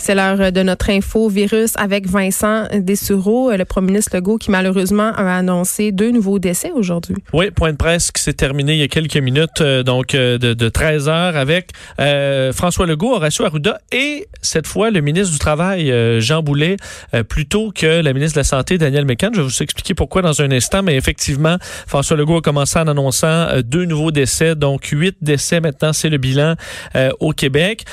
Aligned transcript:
C'est 0.00 0.14
l'heure 0.14 0.52
de 0.52 0.62
notre 0.62 0.90
info 0.90 1.28
virus 1.28 1.72
avec 1.76 2.06
Vincent 2.06 2.66
Dessureau, 2.72 3.50
le 3.50 3.64
premier 3.64 3.88
ministre 3.88 4.16
Legault 4.16 4.38
qui 4.38 4.50
malheureusement 4.50 5.12
a 5.14 5.36
annoncé 5.36 5.92
deux 5.92 6.10
nouveaux 6.10 6.38
décès 6.38 6.70
aujourd'hui. 6.72 7.16
Oui, 7.32 7.50
point 7.50 7.72
de 7.72 7.76
presse 7.76 8.12
qui 8.12 8.22
s'est 8.22 8.32
terminé 8.32 8.74
il 8.74 8.78
y 8.78 8.82
a 8.82 8.88
quelques 8.88 9.16
minutes, 9.16 9.60
euh, 9.60 9.82
donc 9.82 10.14
euh, 10.14 10.38
de, 10.38 10.54
de, 10.54 10.68
13 10.68 11.08
heures 11.08 11.36
avec 11.36 11.70
euh, 12.00 12.52
François 12.52 12.86
Legault, 12.86 13.14
Horacio 13.14 13.44
Arruda 13.44 13.80
et 13.92 14.28
cette 14.40 14.66
fois 14.66 14.90
le 14.90 15.00
ministre 15.00 15.32
du 15.32 15.38
Travail, 15.38 15.92
Jean 16.20 16.42
Boulet, 16.42 16.76
plutôt 17.28 17.72
que 17.72 18.00
la 18.00 18.12
ministre 18.12 18.36
de 18.36 18.40
la 18.40 18.44
Santé, 18.44 18.78
Daniel 18.78 19.04
Mécan. 19.04 19.30
Je 19.32 19.40
vais 19.40 19.46
vous 19.46 19.62
expliquer 19.62 19.94
pourquoi 19.94 20.22
dans 20.22 20.40
un 20.40 20.50
instant, 20.52 20.82
mais 20.82 20.96
effectivement, 20.96 21.56
François 21.86 22.16
Legault 22.16 22.38
a 22.38 22.40
commencé 22.40 22.78
en 22.78 22.86
annonçant 22.86 23.46
deux 23.64 23.84
nouveaux 23.84 24.12
décès, 24.12 24.54
donc 24.54 24.86
huit 24.86 25.16
décès 25.20 25.60
maintenant, 25.60 25.92
c'est 25.92 26.08
le 26.08 26.18
bilan 26.18 26.54
au 27.18 27.32
Québec. 27.32 27.84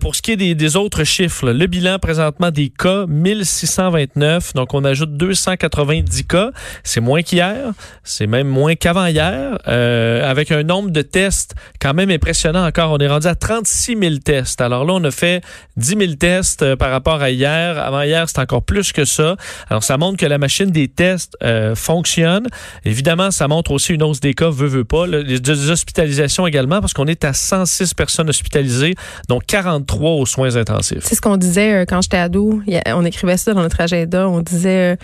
pour 0.00 0.14
ce 0.14 0.22
qui 0.22 0.32
est 0.32 0.36
des, 0.36 0.54
des 0.54 0.76
autres 0.76 1.04
chiffres, 1.04 1.47
le 1.52 1.66
bilan 1.66 1.98
présentement 1.98 2.50
des 2.50 2.70
cas, 2.70 3.06
1629. 3.06 4.54
Donc, 4.54 4.74
on 4.74 4.84
ajoute 4.84 5.16
290 5.16 6.24
cas. 6.26 6.50
C'est 6.84 7.00
moins 7.00 7.22
qu'hier. 7.22 7.72
C'est 8.04 8.26
même 8.26 8.48
moins 8.48 8.74
qu'avant 8.74 9.06
hier. 9.06 9.58
Euh, 9.66 10.28
avec 10.28 10.52
un 10.52 10.62
nombre 10.62 10.90
de 10.90 11.02
tests 11.02 11.54
quand 11.80 11.94
même 11.94 12.10
impressionnant 12.10 12.66
encore. 12.66 12.92
On 12.92 12.98
est 12.98 13.08
rendu 13.08 13.26
à 13.26 13.34
36 13.34 13.96
000 13.98 14.14
tests. 14.24 14.60
Alors 14.60 14.84
là, 14.84 14.94
on 14.94 15.04
a 15.04 15.10
fait 15.10 15.42
10 15.76 15.96
000 15.98 16.12
tests 16.14 16.62
euh, 16.62 16.76
par 16.76 16.90
rapport 16.90 17.22
à 17.22 17.30
hier. 17.30 17.78
Avant 17.78 18.02
hier, 18.02 18.28
c'est 18.28 18.38
encore 18.38 18.62
plus 18.62 18.92
que 18.92 19.04
ça. 19.04 19.36
Alors, 19.68 19.82
ça 19.84 19.96
montre 19.96 20.18
que 20.18 20.26
la 20.26 20.38
machine 20.38 20.70
des 20.70 20.88
tests 20.88 21.36
euh, 21.42 21.74
fonctionne. 21.74 22.46
Évidemment, 22.84 23.30
ça 23.30 23.48
montre 23.48 23.70
aussi 23.70 23.94
une 23.94 24.02
hausse 24.02 24.20
des 24.20 24.34
cas, 24.34 24.50
veut, 24.50 24.66
veut 24.66 24.84
pas. 24.84 25.06
Les 25.06 25.70
hospitalisations 25.70 26.46
également, 26.46 26.80
parce 26.80 26.92
qu'on 26.92 27.06
est 27.06 27.24
à 27.24 27.32
106 27.32 27.94
personnes 27.94 28.28
hospitalisées, 28.28 28.94
dont 29.28 29.40
43 29.44 30.10
aux 30.12 30.26
soins 30.26 30.56
intensifs. 30.56 31.02
C'est 31.02 31.14
ce 31.14 31.20
disait 31.38 31.72
euh, 31.72 31.84
quand 31.86 32.02
j'étais 32.02 32.18
ado. 32.18 32.60
On 32.86 33.04
écrivait 33.04 33.36
ça 33.36 33.54
dans 33.54 33.62
notre 33.62 33.80
agenda. 33.80 34.28
On 34.28 34.40
disait 34.40 34.98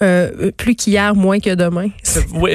euh, 0.00 0.30
euh, 0.40 0.50
plus 0.56 0.76
qu'hier, 0.76 1.14
moins 1.16 1.40
que 1.40 1.54
demain. 1.54 1.88
Oui, 2.32 2.54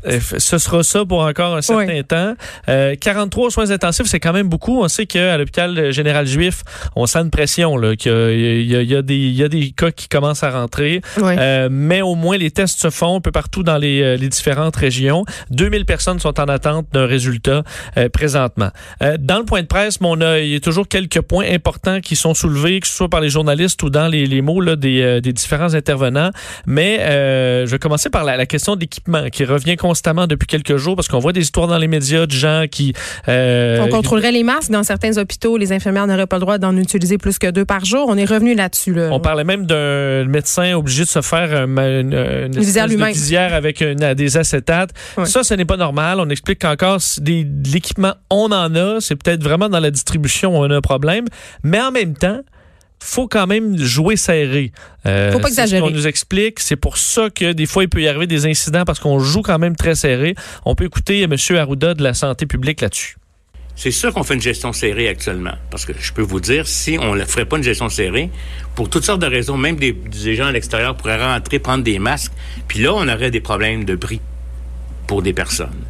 ce 0.38 0.58
sera 0.58 0.82
ça 0.84 1.04
pour 1.04 1.22
encore 1.22 1.56
un 1.56 1.62
certain 1.62 2.02
temps. 2.02 2.34
Euh, 2.68 2.94
43 2.94 3.50
soins 3.50 3.70
intensifs, 3.70 4.06
c'est 4.06 4.20
quand 4.20 4.32
même 4.32 4.48
beaucoup. 4.48 4.80
On 4.82 4.88
sait 4.88 5.06
qu'à 5.06 5.36
l'hôpital 5.36 5.90
général 5.90 6.26
juif, 6.26 6.62
on 6.94 7.06
sent 7.06 7.20
une 7.20 7.30
pression, 7.30 7.76
là, 7.76 7.96
qu'il 7.96 8.12
y, 8.12 8.74
y, 8.74 8.96
a, 8.96 9.02
des, 9.02 9.16
il 9.16 9.34
y 9.34 9.42
a 9.42 9.48
des 9.48 9.70
cas 9.70 9.90
qui 9.90 10.08
commencent 10.08 10.44
à 10.44 10.50
rentrer. 10.50 11.00
Euh, 11.18 11.68
mais 11.70 12.00
au 12.00 12.14
moins, 12.14 12.36
les 12.36 12.50
tests 12.50 12.80
se 12.80 12.90
font 12.90 13.16
un 13.16 13.20
peu 13.20 13.32
partout 13.32 13.64
dans 13.64 13.78
les, 13.78 14.02
euh, 14.02 14.16
les 14.16 14.28
différentes 14.28 14.76
régions. 14.76 15.24
2000 15.50 15.86
personnes 15.86 16.20
sont 16.20 16.38
en 16.38 16.44
attente 16.44 16.86
d'un 16.92 17.06
résultat 17.06 17.64
euh, 17.96 18.08
présentement. 18.08 18.70
dans 19.18 19.38
le 19.38 19.44
point 19.44 19.62
de 19.62 19.66
presse, 19.66 20.00
mon, 20.00 20.14
il 20.36 20.48
y 20.48 20.54
a 20.54 20.60
toujours 20.60 20.86
quelques 20.86 21.20
points 21.22 21.46
importants 21.50 22.00
qui 22.00 22.14
sont 22.14 22.34
soulevés, 22.34 22.78
que 22.78 22.86
ce 22.86 22.94
soit 22.94 23.08
par 23.08 23.20
les 23.20 23.30
journalistes 23.30 23.82
ou 23.82 23.90
dans 23.90 24.06
les, 24.06 24.26
les 24.26 24.42
mots 24.42 24.60
là, 24.60 24.76
des, 24.76 25.20
des 25.20 25.32
différents 25.32 25.74
intervenants. 25.74 26.30
Mais 26.66 26.83
mais 26.84 27.00
euh, 27.00 27.64
je 27.64 27.70
vais 27.70 27.78
commencer 27.78 28.10
par 28.10 28.24
la, 28.24 28.44
question 28.44 28.76
d'équipement 28.76 29.30
qui 29.30 29.44
revient 29.44 29.76
constamment 29.76 30.26
depuis 30.26 30.46
quelques 30.46 30.76
jours 30.76 30.96
parce 30.96 31.08
qu'on 31.08 31.18
voit 31.18 31.32
des 31.32 31.40
histoires 31.40 31.66
dans 31.66 31.78
les 31.78 31.88
médias 31.88 32.26
de 32.26 32.30
gens 32.30 32.66
qui... 32.70 32.92
Euh, 33.26 33.80
on 33.80 33.88
contrôlerait 33.88 34.32
les 34.32 34.42
masques 34.42 34.70
dans 34.70 34.82
certains 34.82 35.16
hôpitaux. 35.16 35.56
Les 35.56 35.72
infirmières 35.72 36.06
n'auraient 36.06 36.26
pas 36.26 36.36
le 36.36 36.42
droit 36.42 36.58
d'en 36.58 36.76
utiliser 36.76 37.16
plus 37.16 37.38
que 37.38 37.50
deux 37.50 37.64
par 37.64 37.86
jour. 37.86 38.04
On 38.08 38.18
est 38.18 38.26
revenu 38.26 38.54
là-dessus. 38.54 38.94
On 39.10 39.18
parlait 39.18 39.44
même 39.44 39.64
d'un 39.64 40.26
médecin 40.26 40.74
obligé 40.74 41.04
de 41.04 41.08
se 41.08 41.22
faire 41.22 41.64
une, 41.64 42.12
une, 42.12 43.08
visière, 43.08 43.54
avec 43.54 43.82
des 43.82 44.36
acétates. 44.36 44.90
Ça, 45.24 45.42
ce 45.42 45.54
n'est 45.54 45.64
pas 45.64 45.78
normal. 45.78 46.20
On 46.20 46.28
explique 46.28 46.58
qu'encore 46.58 46.98
l'équipement, 47.24 48.12
on 48.28 48.52
en 48.52 48.74
a. 48.74 49.00
C'est 49.00 49.16
peut-être 49.16 49.42
vraiment 49.42 49.70
dans 49.70 49.80
la 49.80 49.90
distribution 49.90 50.58
où 50.58 50.64
on 50.64 50.70
a 50.70 50.76
un 50.76 50.82
problème. 50.82 51.24
Mais 51.62 51.80
en 51.80 51.90
même 51.90 52.14
temps, 52.14 52.40
faut 53.04 53.28
quand 53.28 53.46
même 53.46 53.76
jouer 53.76 54.16
serré. 54.16 54.72
Euh, 55.06 55.32
faut 55.32 55.38
pas 55.38 55.48
exagérer. 55.48 55.80
Ce 55.80 55.86
qu'on 55.86 55.94
nous 55.94 56.06
explique, 56.06 56.60
c'est 56.60 56.76
pour 56.76 56.96
ça 56.96 57.28
que 57.30 57.52
des 57.52 57.66
fois 57.66 57.82
il 57.84 57.88
peut 57.88 58.00
y 58.00 58.08
arriver 58.08 58.26
des 58.26 58.46
incidents 58.46 58.84
parce 58.84 58.98
qu'on 58.98 59.18
joue 59.18 59.42
quand 59.42 59.58
même 59.58 59.76
très 59.76 59.94
serré. 59.94 60.34
On 60.64 60.74
peut 60.74 60.84
écouter 60.84 61.22
M. 61.22 61.36
Arruda 61.56 61.94
de 61.94 62.02
la 62.02 62.14
santé 62.14 62.46
publique 62.46 62.80
là-dessus. 62.80 63.16
C'est 63.76 63.90
sûr 63.90 64.14
qu'on 64.14 64.22
fait 64.22 64.34
une 64.34 64.40
gestion 64.40 64.72
serrée 64.72 65.08
actuellement. 65.08 65.54
Parce 65.70 65.84
que 65.84 65.92
je 65.98 66.12
peux 66.12 66.22
vous 66.22 66.40
dire, 66.40 66.66
si 66.66 66.96
on 67.00 67.14
ne 67.14 67.24
ferait 67.24 67.44
pas 67.44 67.56
une 67.56 67.62
gestion 67.62 67.88
serrée, 67.88 68.30
pour 68.74 68.88
toutes 68.88 69.04
sortes 69.04 69.20
de 69.20 69.26
raisons, 69.26 69.56
même 69.56 69.76
des, 69.76 69.94
gens 70.34 70.46
à 70.46 70.52
l'extérieur 70.52 70.96
pourraient 70.96 71.22
rentrer, 71.22 71.58
prendre 71.58 71.82
des 71.82 71.98
masques, 71.98 72.32
puis 72.68 72.78
là, 72.78 72.94
on 72.94 73.08
aurait 73.08 73.32
des 73.32 73.40
problèmes 73.40 73.84
de 73.84 73.96
prix 73.96 74.20
pour 75.06 75.22
des 75.22 75.32
personnes. 75.32 75.84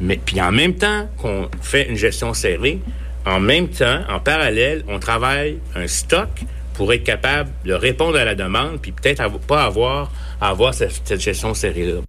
Mais 0.00 0.18
puis 0.22 0.40
en 0.40 0.50
même 0.50 0.74
temps 0.74 1.08
qu'on 1.18 1.48
fait 1.62 1.88
une 1.88 1.96
gestion 1.96 2.34
serrée, 2.34 2.80
en 3.30 3.38
même 3.38 3.68
temps, 3.68 4.00
en 4.08 4.18
parallèle, 4.18 4.82
on 4.88 4.98
travaille 4.98 5.58
un 5.76 5.86
stock 5.86 6.28
pour 6.74 6.92
être 6.92 7.04
capable 7.04 7.50
de 7.64 7.72
répondre 7.72 8.16
à 8.16 8.24
la 8.24 8.34
demande, 8.34 8.80
puis 8.82 8.90
peut-être 8.90 9.22
pas 9.46 9.64
avoir 9.64 10.10
avoir 10.40 10.74
cette, 10.74 11.02
cette 11.04 11.20
gestion 11.20 11.54
serrée-là. 11.54 12.00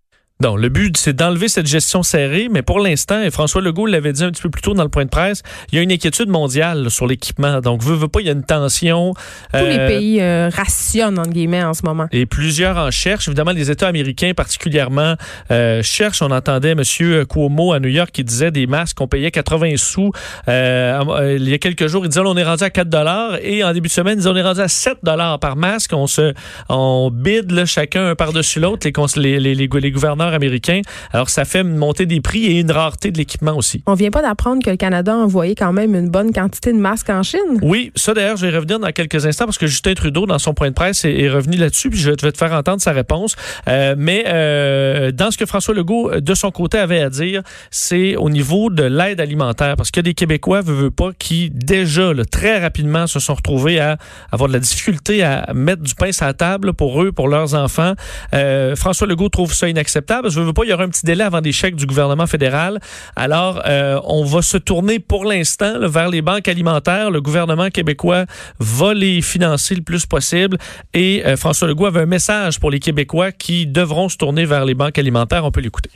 Non, 0.41 0.56
le 0.56 0.69
but, 0.69 0.97
c'est 0.97 1.13
d'enlever 1.13 1.50
cette 1.50 1.68
gestion 1.68 2.02
serrée, 2.02 2.47
mais 2.50 2.63
pour 2.63 2.79
l'instant, 2.79 3.22
et 3.22 3.29
François 3.29 3.62
Legault 3.62 3.85
l'avait 3.85 4.12
dit 4.12 4.24
un 4.24 4.31
petit 4.31 4.41
peu 4.41 4.50
plus 4.50 4.63
tôt 4.63 4.74
dans 4.74 4.81
le 4.81 4.90
point 4.90 5.06
de 5.06 5.09
presse, 5.09 5.44
il 5.72 5.75
y 5.75 5.78
a 5.78 5.84
une 5.84 5.91
inquiétude 5.91 6.29
mondiale 6.29 6.90
sur 6.90 7.06
l'équipement. 7.06 7.62
Donc, 7.62 7.84
veut, 7.84 7.94
veut 7.94 8.07
pas, 8.07 8.22
il 8.22 8.25
y 8.25 8.29
a 8.29 8.34
une 8.34 8.44
tension. 8.44 9.13
Tous 9.53 9.59
les 9.59 9.78
euh, 9.78 9.88
pays 9.88 10.19
euh, 10.19 10.50
rationnent, 10.50 11.19
entre 11.19 11.29
guillemets, 11.29 11.63
en 11.63 11.75
ce 11.75 11.85
moment. 11.85 12.07
Et 12.12 12.25
plusieurs 12.25 12.78
en 12.78 12.90
cherchent. 12.90 13.28
Évidemment, 13.28 13.52
les 13.52 13.69
États 13.69 13.88
américains 13.88 14.31
particulièrement 14.35 15.13
euh, 15.52 15.84
cherchent. 15.84 16.24
On 16.24 16.31
entendait 16.31 16.72
M. 16.72 16.81
Cuomo 17.29 17.73
à 17.73 17.79
New 17.79 17.90
York 17.90 18.09
qui 18.12 18.23
disait 18.23 18.50
des 18.50 18.66
masques 18.66 18.97
qu'on 18.97 19.08
payait 19.08 19.29
80 19.29 19.73
sous. 19.78 20.12
Il 20.47 21.50
y 21.50 21.53
a 21.53 21.58
quelques 21.59 21.85
jours, 21.85 22.03
il 22.03 22.09
disait 22.09 22.22
on 22.25 22.35
est 22.35 22.44
rendu 22.44 22.63
à 22.63 22.72
4 22.72 22.90
dollars 22.90 23.35
et 23.44 23.63
en 23.63 23.73
début 23.73 23.90
de 23.90 23.94
semaine, 23.94 24.16
il 24.16 24.18
disait 24.18 24.29
on 24.29 24.35
est 24.35 24.41
rendu 24.41 24.62
à 24.62 24.68
7 24.68 24.97
dollars 25.03 25.38
par 25.38 25.56
masque. 25.56 25.91
On 25.94 26.08
se, 26.08 26.34
on 26.68 27.12
bide 27.13 27.52
là, 27.52 27.66
chacun 27.66 28.16
par-dessus 28.16 28.59
l'autre, 28.59 28.88
les, 29.18 29.40
les, 29.40 29.53
les, 29.53 29.68
les 29.68 29.91
gouverneurs 29.91 30.30
américain. 30.33 30.81
Alors, 31.11 31.29
ça 31.29 31.45
fait 31.45 31.63
monter 31.63 32.05
des 32.05 32.21
prix 32.21 32.45
et 32.45 32.59
une 32.59 32.71
rareté 32.71 33.11
de 33.11 33.17
l'équipement 33.17 33.55
aussi. 33.55 33.83
On 33.87 33.93
vient 33.93 34.11
pas 34.11 34.21
d'apprendre 34.21 34.63
que 34.63 34.69
le 34.69 34.77
Canada 34.77 35.13
a 35.13 35.17
envoyé 35.17 35.55
quand 35.55 35.73
même 35.73 35.95
une 35.95 36.09
bonne 36.09 36.31
quantité 36.31 36.71
de 36.73 36.77
masques 36.77 37.09
en 37.09 37.23
Chine. 37.23 37.59
Oui, 37.61 37.91
ça 37.95 38.13
d'ailleurs, 38.13 38.37
je 38.37 38.45
vais 38.45 38.55
revenir 38.55 38.79
dans 38.79 38.91
quelques 38.91 39.25
instants 39.25 39.45
parce 39.45 39.57
que 39.57 39.67
Justin 39.67 39.93
Trudeau, 39.93 40.25
dans 40.25 40.39
son 40.39 40.53
point 40.53 40.69
de 40.69 40.73
presse, 40.73 41.05
est, 41.05 41.29
revenu 41.29 41.57
là-dessus, 41.57 41.89
puis 41.89 41.99
je 41.99 42.11
vais 42.11 42.15
te 42.15 42.37
faire 42.37 42.51
entendre 42.53 42.81
sa 42.81 42.91
réponse. 42.91 43.35
Euh, 43.67 43.95
mais 43.97 44.25
euh, 44.27 45.11
dans 45.11 45.31
ce 45.31 45.37
que 45.37 45.45
François 45.45 45.73
Legault, 45.73 46.19
de 46.19 46.33
son 46.33 46.51
côté, 46.51 46.77
avait 46.77 47.01
à 47.01 47.09
dire, 47.09 47.41
c'est 47.69 48.15
au 48.15 48.29
niveau 48.29 48.69
de 48.69 48.83
l'aide 48.83 49.21
alimentaire, 49.21 49.75
parce 49.75 49.91
qu'il 49.91 49.99
y 49.99 50.05
a 50.07 50.09
des 50.09 50.13
Québécois, 50.13 50.61
veut, 50.61 50.73
veut 50.73 50.91
pas, 50.91 51.11
qui 51.17 51.49
déjà, 51.49 52.11
très 52.29 52.59
rapidement, 52.59 53.07
se 53.07 53.19
sont 53.19 53.35
retrouvés 53.35 53.79
à 53.79 53.97
avoir 54.31 54.47
de 54.47 54.53
la 54.53 54.59
difficulté 54.59 55.23
à 55.23 55.53
mettre 55.53 55.81
du 55.81 55.95
pain 55.95 56.11
sur 56.11 56.25
la 56.25 56.33
table 56.33 56.73
pour 56.73 57.01
eux, 57.01 57.11
pour 57.11 57.27
leurs 57.27 57.55
enfants. 57.55 57.93
Euh, 58.33 58.75
François 58.75 59.07
Legault 59.07 59.29
trouve 59.29 59.53
ça 59.53 59.67
inacceptable 59.67 60.20
je 60.29 60.39
veux 60.39 60.53
pas, 60.53 60.63
il 60.63 60.69
y 60.69 60.73
aura 60.73 60.83
un 60.83 60.89
petit 60.89 61.05
délai 61.05 61.23
avant 61.23 61.41
des 61.41 61.51
chèques 61.51 61.75
du 61.75 61.85
gouvernement 61.85 62.27
fédéral. 62.27 62.79
Alors, 63.15 63.61
euh, 63.65 63.99
on 64.05 64.23
va 64.23 64.41
se 64.41 64.57
tourner 64.57 64.99
pour 64.99 65.25
l'instant 65.25 65.87
vers 65.87 66.09
les 66.09 66.21
banques 66.21 66.47
alimentaires. 66.47 67.11
Le 67.11 67.21
gouvernement 67.21 67.69
québécois 67.69 68.25
va 68.59 68.93
les 68.93 69.21
financer 69.21 69.75
le 69.75 69.81
plus 69.81 70.05
possible. 70.05 70.57
Et 70.93 71.23
euh, 71.25 71.37
François 71.37 71.67
Legault 71.67 71.85
avait 71.85 72.01
un 72.01 72.05
message 72.05 72.59
pour 72.59 72.71
les 72.71 72.79
Québécois 72.79 73.31
qui 73.31 73.67
devront 73.67 74.09
se 74.09 74.17
tourner 74.17 74.45
vers 74.45 74.65
les 74.65 74.73
banques 74.73 74.97
alimentaires. 74.97 75.45
On 75.45 75.51
peut 75.51 75.61
l'écouter. 75.61 75.89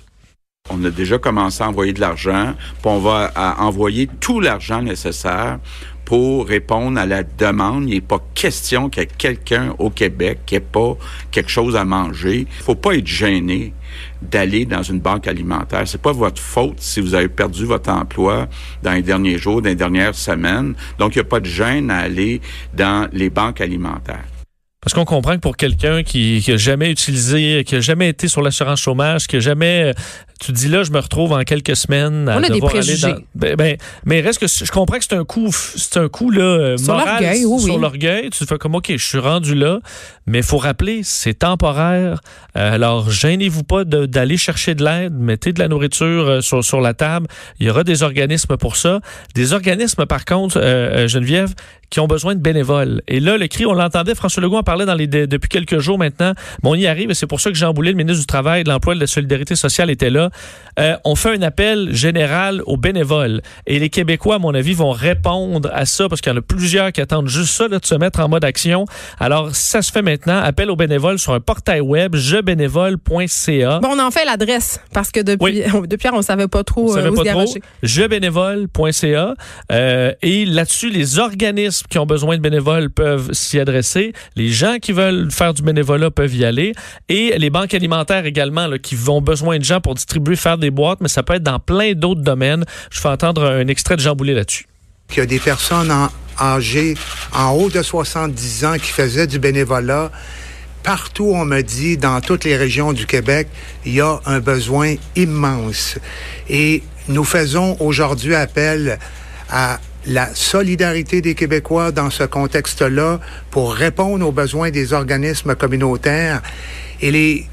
On 0.72 0.84
a 0.84 0.90
déjà 0.90 1.19
commencé 1.19 1.64
à 1.64 1.69
envoyer 1.69 1.94
de 1.94 2.02
l'argent, 2.02 2.56
puis 2.81 2.91
on 2.91 2.97
va 2.97 3.31
envoyer 3.59 4.09
tout 4.19 4.40
l'argent 4.40 4.81
nécessaire 4.81 5.59
pour 6.06 6.47
répondre 6.47 7.00
à 7.00 7.06
la 7.06 7.24
demande. 7.24 7.88
Il 7.88 7.96
n'est 7.96 8.02
pas 8.02 8.19
question 8.34 8.90
qu'il 8.90 9.03
y 9.03 9.06
ait 9.06 9.09
quelqu'un 9.18 9.75
au 9.78 9.91
Québec 9.91 10.40
qui 10.46 10.56
n'ait 10.56 10.62
pas 10.62 10.97
quelque 11.31 11.52
chose 11.52 11.75
à 11.75 11.85
manger. 11.85 12.47
Il 12.47 12.64
faut 12.64 12.75
pas 12.75 12.94
être 12.94 13.08
gêné 13.08 13.74
d'aller 14.30 14.66
dans 14.66 14.84
une 14.84 15.00
banque 15.00 15.28
alimentaire. 15.28 15.88
C'est 15.88 16.02
pas 16.02 16.11
votre 16.11 16.41
faute 16.41 16.76
si 16.79 17.02
vous 17.02 17.14
avez 17.14 17.28
perdu 17.28 17.66
votre 17.66 17.90
emploi 17.90 18.47
dans 18.84 18.94
les 18.94 19.02
derniers 19.02 19.38
jours, 19.38 19.61
dans 19.61 19.70
les 19.70 19.76
dernières 19.76 20.16
semaines. 20.16 20.76
Donc, 21.00 21.16
il 21.16 21.20
n'y 21.20 21.22
a 21.22 21.29
pas 21.29 21.40
de 21.40 21.46
gêne 21.46 21.91
à 21.91 22.00
aller 22.00 22.41
dans 22.73 23.08
les 23.11 23.29
banques 23.29 23.61
alimentaires. 23.61 24.26
Parce 24.85 24.93
qu'on 24.93 25.03
comprend 25.03 25.34
que 25.34 25.40
pour 25.40 25.58
quelqu'un 25.58 26.03
qui, 26.03 26.41
qui 26.46 26.52
a 26.52 26.58
jamais 26.58 26.91
utilisé, 26.91 27.64
qui 27.66 27.76
a 27.76 27.82
jamais 27.82 28.08
été 28.08 28.28
sur 28.28 28.43
l'assurance 28.43 28.79
chômage, 28.79 29.26
qui 29.26 29.37
a 29.37 29.40
jamais 29.40 29.93
tu 30.40 30.52
dis 30.52 30.67
là, 30.67 30.84
je 30.84 30.91
me 30.91 30.99
retrouve 30.99 31.32
en 31.32 31.43
quelques 31.43 31.76
semaines 31.76 32.28
à 32.28 32.37
On 32.37 32.43
a 32.43 32.49
devoir 32.49 32.73
des 32.73 32.79
aller 32.79 32.97
dans. 32.97 33.20
Ben, 33.35 33.55
ben, 33.55 33.78
mais 34.03 34.20
reste 34.20 34.40
que 34.40 34.47
je 34.47 34.70
comprends 34.72 34.97
que 34.97 35.05
c'est 35.05 35.16
un 35.16 35.23
coup, 35.23 35.49
c'est 35.52 35.97
un 35.97 36.09
coup 36.09 36.29
là 36.29 36.43
euh, 36.43 36.78
sur 36.78 36.93
moral 36.93 37.35
sur 37.59 37.78
l'orgueil. 37.78 38.29
Tu 38.32 38.46
fais 38.46 38.58
comme 38.58 38.76
ok, 38.76 38.91
je 38.91 39.05
suis 39.05 39.17
rendu 39.17 39.55
là, 39.55 39.79
mais 40.28 40.41
faut 40.41 40.58
rappeler, 40.58 41.02
c'est 41.03 41.35
temporaire. 41.35 42.20
Euh, 42.58 42.73
alors 42.73 43.09
gênez-vous 43.09 43.64
pas 43.64 43.85
d'aller 43.85 44.38
chercher 44.38 44.76
de 44.76 44.84
l'aide, 44.84 45.14
mettez 45.14 45.53
de 45.53 45.59
la 45.59 45.70
nourriture 45.70 46.28
euh, 46.28 46.41
sur, 46.41 46.64
sur 46.64 46.81
la 46.81 46.93
table. 46.93 47.28
Il 47.59 47.67
y 47.67 47.70
aura 47.70 47.85
des 47.85 48.03
organismes 48.03 48.58
pour 48.58 48.76
ça. 48.76 48.99
Des 49.35 49.53
organismes 49.53 50.05
par 50.05 50.26
contre, 50.26 50.59
Geneviève, 51.08 51.53
qui 51.96 52.02
ont 52.02 52.08
besoin 52.08 52.36
de 52.36 52.42
bénévoles. 52.42 53.02
Et 53.08 53.22
là, 53.22 53.38
le 53.38 53.47
cri, 53.47 53.66
on 53.66 53.74
l'entendait, 53.74 54.16
François 54.16 54.44
Legault 54.44 54.58
en 54.58 54.64
parlait 54.64 54.86
dans 54.86 54.96
les, 54.96 55.08
depuis 55.08 55.47
quelques 55.47 55.80
jours 55.80 55.97
maintenant, 55.97 56.34
mais 56.62 56.70
on 56.70 56.76
y 56.76 56.88
arrive 56.88 57.09
et 57.09 57.14
c'est 57.14 57.26
pour 57.26 57.40
ça 57.40 57.52
que 57.52 57.56
Jean 57.56 57.72
Boulet, 57.72 57.92
le 57.92 57.97
ministre 57.97 58.20
du 58.20 58.28
Travail, 58.28 58.66
de 58.66 58.70
l'Emploi 58.70 58.96
et 58.96 58.97
de 58.97 59.00
la 59.00 59.08
Solidarité 59.08 59.56
sociale, 59.56 59.90
était 59.90 60.09
là. 60.09 60.30
Euh, 60.78 60.97
on 61.06 61.16
fait 61.16 61.38
un 61.38 61.42
appel 61.42 61.94
général 61.94 62.62
aux 62.66 62.76
bénévoles. 62.76 63.42
Et 63.66 63.80
les 63.80 63.88
Québécois, 63.88 64.36
à 64.36 64.40
mon 64.40 64.53
avis, 64.53 64.74
vont 64.74 64.92
répondre 64.92 65.70
à 65.74 65.86
ça 65.86 66.09
parce 66.09 66.20
qu'il 66.20 66.34
y 66.34 66.36
en 66.36 66.38
a 66.38 66.42
plusieurs 66.42 66.92
qui 66.92 67.00
attendent 67.00 67.30
juste 67.30 67.53
ça, 67.53 67.70
de 67.70 67.80
se 67.82 67.96
mettre 67.96 68.20
en 68.20 68.28
mode 68.28 68.44
action. 68.44 68.84
Alors, 69.18 69.56
ça 69.56 69.82
se 69.82 69.90
fait 69.90 70.02
maintenant. 70.02 70.40
Appel 70.40 70.70
aux 70.70 70.76
bénévoles 70.76 71.18
sur 71.18 71.32
un 71.32 71.40
portail 71.40 71.80
web, 71.80 72.18
jebénévole.ca. 72.18 73.80
Bon, 73.80 73.91
on 73.94 74.00
en 74.00 74.12
fait 74.12 74.26
l'adresse 74.26 74.82
parce 74.91 75.12
que 75.12 75.22
depuis, 75.22 75.64
depuis 75.88 76.09
on 76.12 76.22
savait 76.22 76.50
pas 76.50 76.66
trop 76.66 76.91
on 76.91 76.94
savait 76.96 77.08
euh, 77.08 77.24
pas 77.24 77.24
trop. 77.24 77.46
Jebénévole.ca. 77.84 79.36
Euh, 79.72 80.12
et 80.22 80.46
là-dessus, 80.46 80.90
les 80.90 81.20
organismes 81.20 81.84
qui 81.90 81.99
ont 81.99 82.05
besoin 82.05 82.37
de 82.37 82.41
bénévoles 82.41 82.90
peuvent 82.90 83.32
s'y 83.34 83.59
adresser. 83.59 84.14
Les 84.35 84.49
gens 84.49 84.78
qui 84.82 84.91
veulent 84.91 85.32
faire 85.32 85.53
du 85.53 85.61
bénévolat 85.61 86.11
peuvent 86.11 86.35
y 86.35 86.46
aller. 86.46 86.73
Et 87.09 87.37
les 87.37 87.49
banques 87.49 87.73
alimentaires 87.73 88.26
également, 88.26 88.67
là, 88.67 88.78
qui 88.79 88.97
ont 89.08 89.22
besoin 89.22 89.58
de 89.58 89.64
gens 89.64 89.82
pour 89.82 89.96
distribuer, 89.96 90.35
faire 90.35 90.58
des 90.58 90.72
boîtes, 90.72 90.99
mais 91.02 91.09
ça 91.09 91.23
peut 91.23 91.35
être 91.35 91.43
dans 91.43 91.59
plein 91.59 91.93
d'autres 91.93 92.22
domaines. 92.22 92.66
Je 92.91 92.99
fais 92.99 93.09
entendre 93.09 93.43
un 93.43 93.67
extrait 93.67 93.96
de 93.96 94.02
Jean 94.02 94.16
Boulet 94.16 94.34
là-dessus. 94.34 94.67
Il 95.11 95.17
y 95.17 95.22
a 95.22 95.26
des 95.26 95.40
personnes 95.40 95.93
âgées 96.40 96.96
en 97.34 97.52
haut 97.52 97.70
de 97.70 97.82
70 97.82 98.66
ans 98.66 98.76
qui 98.76 98.91
faisaient 98.91 99.28
du 99.28 99.40
bénévolat 99.40 100.11
partout, 100.85 101.31
on 101.34 101.46
me 101.46 101.61
dit, 101.61 101.97
dans 101.97 102.22
toutes 102.22 102.43
les 102.43 102.55
régions 102.55 102.93
du 102.93 103.08
Québec, 103.08 103.47
il 103.85 103.96
y 103.96 104.02
a 104.02 104.20
un 104.28 104.40
besoin 104.40 104.93
immense. 105.16 105.97
Et 106.47 106.84
nous 107.08 107.23
faisons 107.23 107.76
aujourd'hui 107.79 108.35
appel 108.35 108.99
à 109.49 109.79
la 110.07 110.34
solidarité 110.34 111.22
des 111.22 111.35
Québécois 111.35 111.91
dans 111.91 112.09
ce 112.09 112.23
contexte-là 112.23 113.19
pour 113.52 113.73
répondre 113.73 114.28
aux 114.28 114.31
besoins 114.31 114.72
des 114.72 114.93
organismes 114.93 115.55
communautaires. 115.55 116.41
Et 117.02 117.11
les 117.11 117.47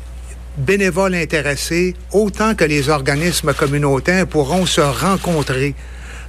bénévoles 0.58 1.14
intéressés, 1.14 1.94
autant 2.12 2.54
que 2.54 2.64
les 2.64 2.88
organismes 2.88 3.54
communautaires, 3.54 4.26
pourront 4.26 4.66
se 4.66 4.80
rencontrer 4.80 5.74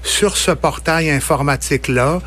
sur 0.02 0.38
ce 0.38 0.52
portail 0.52 1.10
informatique-là 1.10 2.22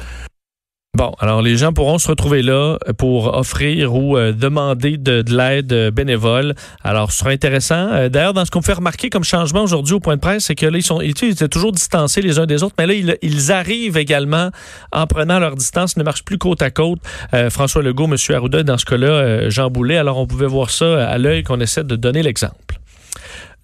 Bon, 0.96 1.12
alors 1.18 1.42
les 1.42 1.58
gens 1.58 1.74
pourront 1.74 1.98
se 1.98 2.08
retrouver 2.08 2.40
là 2.40 2.78
pour 2.96 3.36
offrir 3.36 3.94
ou 3.94 4.16
euh, 4.16 4.32
demander 4.32 4.96
de, 4.96 5.22
l'aide 5.28 5.70
euh, 5.74 5.90
bénévole. 5.90 6.54
Alors, 6.82 7.12
ce 7.12 7.18
sera 7.18 7.32
intéressant. 7.32 7.92
Euh, 7.92 8.08
d'ailleurs, 8.08 8.32
dans 8.32 8.46
ce 8.46 8.50
qu'on 8.50 8.62
fait 8.62 8.72
remarquer 8.72 9.10
comme 9.10 9.22
changement 9.22 9.62
aujourd'hui 9.62 9.92
au 9.92 10.00
point 10.00 10.16
de 10.16 10.22
presse, 10.22 10.44
c'est 10.44 10.54
que 10.54 10.64
là, 10.64 10.78
ils 10.78 10.82
sont 10.82 11.02
ils 11.02 11.10
étaient 11.10 11.48
toujours 11.48 11.72
distancés 11.72 12.22
les 12.22 12.38
uns 12.38 12.46
des 12.46 12.62
autres, 12.62 12.76
mais 12.78 12.86
là, 12.86 13.14
ils, 13.20 13.52
arrivent 13.52 13.98
également 13.98 14.48
en 14.90 15.06
prenant 15.06 15.38
leur 15.38 15.54
distance. 15.54 15.98
Ne 15.98 16.02
marchent 16.02 16.24
plus 16.24 16.38
côte 16.38 16.62
à 16.62 16.70
côte. 16.70 17.00
François 17.50 17.82
Legault, 17.82 18.06
M. 18.06 18.16
Arruda, 18.34 18.62
dans 18.62 18.78
ce 18.78 18.86
cas-là, 18.86 19.50
Jean 19.50 19.68
Boulet. 19.68 19.98
Alors, 19.98 20.16
on 20.16 20.26
pouvait 20.26 20.46
voir 20.46 20.70
ça 20.70 21.06
à 21.06 21.18
l'œil 21.18 21.42
qu'on 21.42 21.60
essaie 21.60 21.84
de 21.84 21.96
donner 21.96 22.22
l'exemple. 22.22 22.80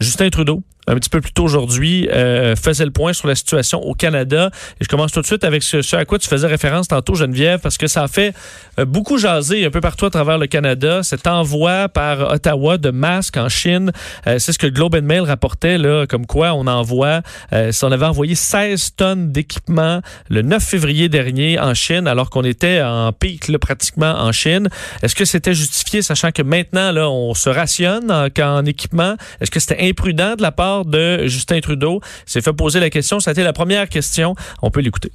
Justin 0.01 0.29
Trudeau, 0.29 0.63
un 0.89 0.97
petit 0.97 1.11
peu 1.11 1.21
plus 1.21 1.33
tôt 1.33 1.45
aujourd'hui, 1.45 2.09
euh, 2.11 2.57
faisait 2.57 2.85
le 2.85 2.91
point 2.91 3.13
sur 3.13 3.29
la 3.29 3.35
situation 3.35 3.81
au 3.81 3.95
Canada. 3.95 4.51
Et 4.81 4.85
je 4.85 4.89
commence 4.89 5.13
tout 5.13 5.21
de 5.21 5.27
suite 5.27 5.45
avec 5.45 5.63
ce, 5.63 5.95
à 5.95 6.05
quoi 6.05 6.19
tu 6.19 6.29
faisais 6.29 6.47
référence 6.47 6.89
tantôt, 6.89 7.15
Geneviève, 7.15 7.61
parce 7.61 7.79
que 7.79 7.87
ça 7.87 8.03
a 8.03 8.09
fait 8.09 8.35
euh, 8.79 8.85
beaucoup 8.85 9.17
jaser 9.17 9.65
un 9.65 9.71
peu 9.71 9.81
partout 9.81 10.07
à 10.07 10.11
travers 10.11 10.39
le 10.39 10.47
Canada. 10.47 11.03
Cet 11.03 11.27
envoi 11.27 11.89
par 11.89 12.33
Ottawa 12.33 12.79
de 12.79 12.91
masques 12.91 13.37
en 13.37 13.49
Chine, 13.49 13.93
euh, 14.27 14.39
c'est 14.39 14.53
ce 14.53 14.59
que 14.59 14.67
Globe 14.67 14.97
and 14.97 15.03
Mail 15.03 15.23
rapportait, 15.23 15.79
là, 15.79 16.07
comme 16.07 16.27
quoi 16.27 16.53
on 16.55 16.67
envoie, 16.67 17.23
on 17.53 17.93
avait 17.93 18.07
envoyé 18.07 18.35
16 18.35 18.95
tonnes 18.97 19.33
d'équipements 19.33 20.01
le 20.31 20.43
9 20.43 20.63
février 20.63 21.09
dernier 21.09 21.61
en 21.61 21.75
Chine, 21.75 22.07
alors 22.09 22.31
qu'on 22.31 22.45
était 22.45 22.83
en 22.83 23.13
pic 23.13 23.49
là, 23.49 23.59
pratiquement 23.59 24.15
en 24.19 24.33
Chine. 24.33 24.69
Est-ce 25.03 25.15
que 25.15 25.25
c'était 25.25 25.55
justifié, 25.55 26.03
sachant 26.03 26.33
que 26.33 26.43
maintenant, 26.43 26.91
là, 26.93 27.09
on 27.09 27.35
se 27.35 27.49
rationne 27.49 28.11
en, 28.11 28.29
en 28.43 28.65
équipement? 28.65 29.17
Est-ce 29.41 29.51
que 29.51 29.61
c'était 29.61 29.89
imprudent 29.89 30.35
de 30.37 30.43
la 30.43 30.53
part 30.53 30.72
de 30.81 31.27
Justin 31.27 31.61
Trudeau. 31.61 32.01
s'est 32.27 32.41
fait 32.41 32.53
poser 32.53 32.81
la 32.81 32.91
question. 32.91 33.21
Ça 33.21 33.31
a 33.31 33.33
été 33.33 33.43
la 33.43 33.53
première 33.53 33.89
question. 33.89 34.35
On 34.63 34.71
peut 34.71 34.81
l'écouter. 34.81 35.13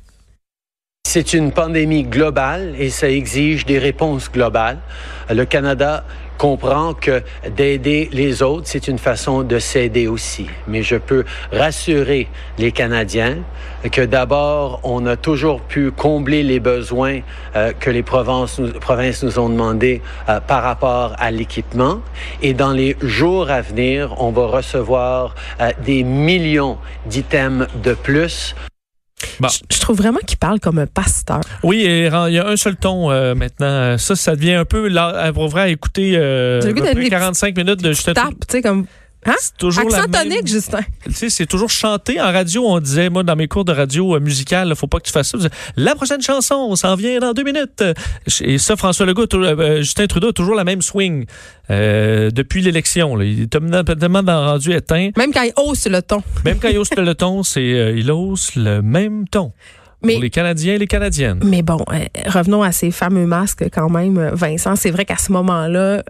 C'est 1.07 1.33
une 1.33 1.51
pandémie 1.51 2.03
globale 2.03 2.75
et 2.77 2.89
ça 2.89 3.09
exige 3.09 3.65
des 3.65 3.79
réponses 3.79 4.29
globales. 4.31 4.79
Le 5.29 5.45
Canada 5.45 6.03
comprend 6.37 6.93
que 6.93 7.23
d'aider 7.49 8.09
les 8.11 8.41
autres, 8.41 8.67
c'est 8.67 8.87
une 8.87 8.99
façon 8.99 9.43
de 9.43 9.59
s'aider 9.59 10.07
aussi. 10.07 10.47
Mais 10.67 10.83
je 10.83 10.95
peux 10.95 11.25
rassurer 11.51 12.27
les 12.57 12.71
Canadiens 12.71 13.37
que 13.91 14.01
d'abord, 14.01 14.79
on 14.83 15.05
a 15.05 15.15
toujours 15.15 15.61
pu 15.61 15.91
combler 15.91 16.43
les 16.43 16.59
besoins 16.59 17.19
euh, 17.55 17.73
que 17.79 17.89
les 17.89 18.03
provinces 18.03 18.59
nous, 18.59 18.71
provinces 18.73 19.23
nous 19.23 19.39
ont 19.39 19.49
demandé 19.49 20.01
euh, 20.29 20.39
par 20.39 20.63
rapport 20.63 21.15
à 21.17 21.31
l'équipement. 21.31 21.99
Et 22.41 22.53
dans 22.53 22.71
les 22.71 22.95
jours 23.01 23.49
à 23.49 23.61
venir, 23.61 24.15
on 24.21 24.31
va 24.31 24.47
recevoir 24.47 25.35
euh, 25.59 25.71
des 25.85 26.03
millions 26.03 26.77
d'items 27.05 27.67
de 27.83 27.93
plus. 27.93 28.55
Je, 29.39 29.79
trouve 29.79 29.97
vraiment 29.97 30.19
qu'il 30.25 30.37
parle 30.37 30.59
comme 30.59 30.79
un 30.79 30.87
pasteur. 30.87 31.41
Oui, 31.63 31.83
il 31.85 32.33
y 32.33 32.39
a 32.39 32.47
un 32.47 32.55
seul 32.57 32.75
ton 32.75 33.11
euh, 33.11 33.35
maintenant. 33.35 33.97
Ça, 33.97 34.15
ça 34.15 34.35
devient 34.35 34.53
un 34.53 34.65
peu 34.65 34.87
là, 34.87 35.31
pour 35.33 35.47
vrai 35.47 35.71
écouter 35.71 36.13
euh, 36.15 36.61
45 37.09 37.55
minutes 37.55 37.81
de 37.81 37.89
Justin. 37.91 38.13
Tape, 38.13 38.33
tu 38.47 38.57
sais, 38.57 38.61
comme 38.61 38.85
Hein? 39.25 39.33
C'est 39.39 39.57
toujours 39.57 39.83
Accent 39.83 40.09
tonique, 40.11 40.47
Justin. 40.47 40.81
Tu 41.03 41.13
sais, 41.13 41.29
c'est 41.29 41.45
toujours 41.45 41.69
chanté. 41.69 42.21
En 42.21 42.31
radio, 42.31 42.63
on 42.65 42.79
disait, 42.79 43.09
moi, 43.09 43.23
dans 43.23 43.35
mes 43.35 43.47
cours 43.47 43.65
de 43.65 43.73
radio 43.73 44.15
euh, 44.15 44.19
musicale, 44.19 44.73
faut 44.75 44.87
pas 44.87 44.99
que 44.99 45.05
tu 45.05 45.11
fasses 45.11 45.31
ça. 45.31 45.37
la 45.75 45.95
prochaine 45.95 46.21
chanson, 46.21 46.55
on 46.55 46.75
s'en 46.75 46.95
vient 46.95 47.19
dans 47.19 47.33
deux 47.33 47.43
minutes. 47.43 47.83
Et 48.41 48.57
ça, 48.57 48.75
François 48.75 49.05
Legault, 49.05 49.27
euh, 49.33 49.77
Justin 49.77 50.07
Trudeau 50.07 50.29
a 50.29 50.33
toujours 50.33 50.55
la 50.55 50.63
même 50.63 50.81
swing 50.81 51.25
euh, 51.69 52.29
depuis 52.31 52.61
l'élection. 52.61 53.19
Il 53.21 53.43
est 53.43 53.47
tellement 53.47 54.21
rendu 54.21 54.71
éteint. 54.71 55.09
Même 55.17 55.33
quand 55.33 55.43
il 55.43 55.53
hausse 55.57 55.87
le 55.87 56.01
ton. 56.01 56.21
Même 56.45 56.59
quand 56.59 56.69
il 56.69 56.77
hausse 56.77 56.95
le 56.95 57.15
ton, 57.15 57.43
c'est 57.43 57.95
il 57.95 58.11
hausse 58.11 58.55
le 58.55 58.81
même 58.81 59.27
ton. 59.27 59.51
Mais, 60.03 60.13
pour 60.13 60.21
les 60.21 60.29
Canadiens 60.29 60.75
et 60.75 60.77
les 60.77 60.87
Canadiennes. 60.87 61.41
Mais 61.43 61.63
bon, 61.63 61.83
revenons 62.27 62.61
à 62.61 62.71
ces 62.71 62.91
fameux 62.91 63.25
masques 63.25 63.65
quand 63.73 63.89
même, 63.89 64.29
Vincent. 64.33 64.75
C'est 64.75 64.91
vrai 64.91 65.05
qu'à 65.05 65.17
ce 65.17 65.31
moment-là, 65.31 66.03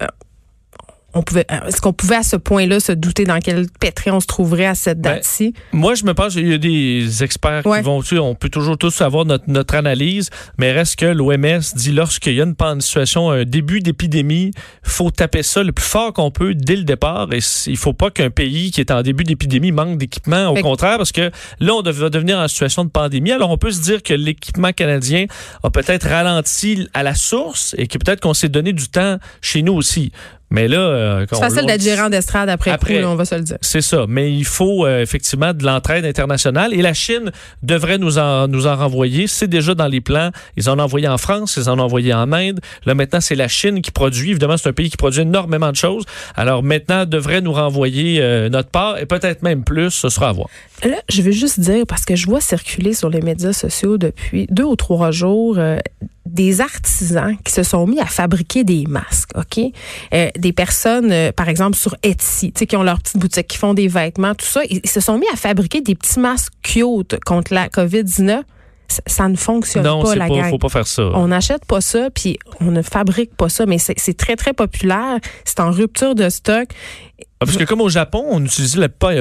on 1.14 1.24
pouvait, 1.24 1.46
est-ce 1.68 1.82
qu'on 1.82 1.94
pouvait 1.94 2.18
à 2.18 2.24
ce 2.24 2.36
point-là 2.36 2.80
se 2.80 2.92
douter 2.92 3.24
dans 3.24 3.40
quel 3.40 3.68
pétri 3.80 4.12
on 4.12 4.20
se 4.20 4.28
trouverait 4.28 4.66
à 4.66 4.76
cette 4.76 5.00
ben, 5.00 5.16
date-ci? 5.16 5.54
moi, 5.72 5.96
je 5.96 6.04
me 6.04 6.14
pense 6.14 6.34
qu'il 6.34 6.48
y 6.48 6.54
a 6.54 6.58
des 6.58 7.24
experts 7.24 7.64
qui 7.64 7.82
vont, 7.82 8.02
tu 8.02 8.20
on 8.20 8.36
peut 8.36 8.50
toujours 8.50 8.78
tous 8.78 9.02
avoir 9.02 9.26
notre, 9.26 9.46
notre 9.48 9.76
analyse, 9.76 10.30
mais 10.58 10.72
reste 10.72 10.98
que 10.98 11.06
l'OMS 11.06 11.62
dit 11.76 11.92
lorsqu'il 11.92 12.34
y 12.34 12.42
a 12.42 12.44
une, 12.44 12.82
situation, 12.82 13.32
un 13.32 13.46
début 13.46 13.80
d'épidémie, 13.80 14.52
faut 14.84 15.10
taper 15.10 15.44
ça 15.44 15.64
le 15.64 15.72
plus 15.72 15.86
fort 15.86 16.14
qu'on 16.14 16.30
peut 16.30 16.54
dès 16.54 16.76
le 16.76 16.84
départ 16.84 17.30
et 17.32 17.40
il 17.68 17.78
faut 17.78 17.94
pas 17.94 18.12
qu'un 18.12 18.30
pays 18.30 18.72
qui 18.72 18.82
est 18.82 18.92
en 18.92 19.02
début 19.02 19.24
d'épidémie 19.24 19.72
manque 19.72 19.98
d'équipement. 19.98 20.48
Au 20.48 20.56
contraire, 20.56 20.98
parce 20.98 21.12
que 21.12 21.32
là, 21.60 21.74
on 21.74 21.82
va 21.82 22.10
devenir 22.10 22.38
en 22.38 22.48
situation 22.48 22.84
de 22.84 22.90
pandémie. 22.90 23.32
Alors, 23.32 23.50
on 23.50 23.58
peut 23.58 23.72
se 23.72 23.82
dire 23.82 24.04
que 24.04 24.14
l'équipement 24.14 24.74
canadien 24.74 25.26
a 25.64 25.70
peut-être 25.70 26.08
ralenti 26.08 26.88
à 26.94 27.04
la 27.04 27.16
source 27.16 27.76
et 27.78 27.88
que 27.88 27.98
peut-être 27.98 28.20
qu'on 28.20 28.34
s'est 28.34 28.50
donné 28.50 28.74
du 28.74 28.90
temps 28.90 29.18
chez 29.42 29.62
nous 29.62 29.74
aussi. 29.74 30.12
Mais 30.50 30.70
là, 30.70 30.78
euh, 30.78 31.26
c'est 31.30 31.40
facile 31.40 31.66
d'être 31.66 31.82
gérant 31.82 32.10
d'estrade 32.10 32.48
après, 32.48 32.72
après 32.72 33.04
on 33.04 33.16
va 33.16 33.26
se 33.26 33.36
le 33.36 33.42
dire. 33.42 33.58
C'est 33.60 33.82
ça, 33.82 34.06
mais 34.08 34.34
il 34.34 34.46
faut 34.46 34.86
euh, 34.86 35.02
effectivement 35.02 35.54
de 35.54 35.66
l'entraide 35.66 36.06
internationale 36.06 36.74
et 36.74 36.82
la 36.82 36.94
Chine 36.94 37.32
devrait 37.64 37.98
nous 37.98 38.18
en 38.18 38.48
nous 38.48 38.66
en 38.66 38.76
renvoyer. 38.78 39.28
C'est 39.28 39.48
déjà 39.48 39.76
dans 39.76 39.88
les 39.88 40.00
plans. 40.00 40.32
Ils 40.56 40.70
en 40.70 40.80
ont 40.80 40.84
envoyé 40.84 41.08
en 41.10 41.18
France, 41.18 41.58
ils 41.58 41.70
en 41.70 41.78
ont 41.80 41.84
envoyé 41.84 42.14
en 42.14 42.32
Inde. 42.32 42.62
Là 42.86 42.96
maintenant, 42.96 43.20
c'est 43.20 43.36
la 43.36 43.50
Chine 43.50 43.82
qui 43.82 43.92
produit. 43.92 44.32
Évidemment, 44.32 44.56
c'est 44.56 44.70
un 44.70 44.74
pays 44.74 44.90
qui 44.90 44.98
produit 44.98 45.22
énormément 45.22 45.72
de 45.72 45.76
choses. 45.76 46.06
Alors 46.36 46.64
maintenant, 46.64 47.06
devrait 47.06 47.42
nous 47.42 47.54
renvoyer 47.54 48.22
euh, 48.22 48.48
notre 48.48 48.70
part 48.70 48.98
et 49.00 49.06
peut-être 49.06 49.44
même 49.44 49.66
plus. 49.66 49.92
Ce 49.92 50.08
sera 50.08 50.30
à 50.30 50.32
voir. 50.32 50.48
Là, 50.84 50.98
je 51.10 51.22
veux 51.24 51.32
juste 51.32 51.60
dire 51.60 51.84
parce 51.86 52.06
que 52.06 52.16
je 52.16 52.26
vois 52.26 52.40
circuler 52.40 52.94
sur 52.94 53.10
les 53.10 53.22
médias 53.22 53.52
sociaux 53.52 53.98
depuis 53.98 54.48
deux 54.50 54.64
ou 54.64 54.78
trois 54.78 55.12
jours 55.12 55.58
des 56.34 56.62
artisans 56.62 57.36
qui 57.44 57.52
se 57.52 57.64
sont 57.64 57.86
mis 57.88 58.00
à 58.00 58.06
fabriquer 58.06 58.64
des 58.64 58.86
masques, 58.88 59.32
OK? 59.36 59.64
Euh, 60.14 60.30
des 60.38 60.54
personnes, 60.54 61.12
euh, 61.12 61.32
par 61.32 61.50
exemple, 61.50 61.78
sur 61.78 61.96
Etsy, 62.04 62.52
qui 62.52 62.76
ont 62.76 62.84
leur 62.84 63.00
petite 63.00 63.18
boutique, 63.18 63.48
qui 63.48 63.58
font 63.58 63.74
des 63.74 63.88
vêtements, 63.88 64.36
tout 64.36 64.46
ça, 64.46 64.62
ils, 64.70 64.88
se 64.88 65.00
sont 65.00 65.18
mis 65.18 65.28
à 65.34 65.36
fabriquer 65.36 65.82
des 65.82 65.96
petits 65.96 66.20
masques 66.20 66.54
cute 66.64 67.20
contre 67.26 67.54
la 67.54 67.68
COVID-19 67.70 68.44
ça, 69.06 69.28
ne 69.28 69.36
fonctionne 69.36 69.84
pas, 69.84 70.16
la 70.16 70.28
pas, 70.28 70.50
faut 70.50 70.58
pas 70.58 70.70
faire 70.70 70.88
ça. 70.88 71.10
On 71.14 71.28
n'achète 71.28 71.66
pas 71.66 71.82
ça, 71.82 72.10
puis 72.10 72.40
on 72.62 72.72
ne 72.72 72.82
fabrique 72.82 73.36
pas 73.36 73.50
ça, 73.50 73.66
mais 73.66 73.78
c'est 73.80 74.18
très, 74.18 74.36
très 74.36 74.54
populaire. 74.54 75.18
C'est 75.44 75.60
en 75.60 75.72
rupture 75.72 76.16
de 76.16 76.30
stock. 76.30 76.70
Ah, 77.40 77.46
parce 77.46 77.56
que 77.58 77.64
comme 77.66 77.82
au 77.82 77.90
Japon, 77.90 78.26
on 78.32 78.44
utilisait 78.44 78.80
le, 78.80 78.88
pas 78.88 79.12